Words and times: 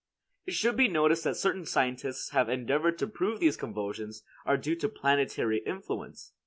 It 0.47 0.55
should 0.55 0.75
be 0.77 0.87
noticed 0.87 1.25
that 1.25 1.35
certain 1.37 1.63
scientists 1.63 2.31
have 2.31 2.49
endeavored 2.49 2.97
to 2.97 3.07
prove 3.07 3.39
these 3.39 3.55
convulsions 3.55 4.23
are 4.47 4.57
due 4.57 4.75
to 4.77 4.89
planetary 4.89 5.59
influence. 5.63 6.33